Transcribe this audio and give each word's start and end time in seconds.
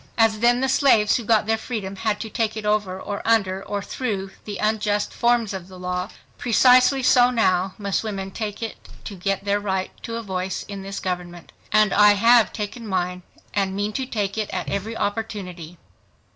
As 0.17 0.39
then 0.39 0.61
the 0.61 0.67
slaves 0.67 1.17
who 1.17 1.23
got 1.23 1.45
their 1.45 1.59
freedom 1.59 1.97
had 1.97 2.19
to 2.21 2.29
take 2.31 2.57
it 2.57 2.65
over 2.65 2.99
or 2.99 3.21
under 3.23 3.61
or 3.63 3.83
through 3.83 4.31
the 4.45 4.57
unjust 4.57 5.13
forms 5.13 5.53
of 5.53 5.67
the 5.67 5.77
law, 5.77 6.09
precisely 6.39 7.03
so 7.03 7.29
now 7.29 7.75
must 7.77 8.03
women 8.03 8.31
take 8.31 8.63
it 8.63 8.89
to 9.03 9.13
get 9.13 9.45
their 9.45 9.59
right 9.59 9.91
to 10.01 10.15
a 10.15 10.23
voice 10.23 10.63
in 10.63 10.81
this 10.81 10.99
government; 10.99 11.51
and 11.71 11.93
I 11.93 12.13
have 12.13 12.51
taken 12.51 12.87
mine, 12.87 13.21
and 13.53 13.75
mean 13.75 13.93
to 13.93 14.07
take 14.07 14.39
it 14.39 14.49
at 14.49 14.69
every 14.69 14.97
opportunity. 14.97 15.77